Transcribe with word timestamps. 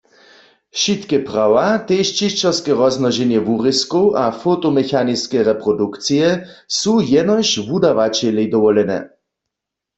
Wšitke 0.75 1.17
prawa, 1.27 1.65
tež 1.91 2.05
ćišćerske 2.19 2.71
rozmnoženje 2.79 3.39
wurězkow 3.47 4.05
a 4.23 4.25
fotomechaniske 4.41 5.39
reprodukcije, 5.49 6.27
su 6.79 6.93
jenož 7.13 7.49
wudawaćelej 7.67 8.47
dowolene. 8.53 8.99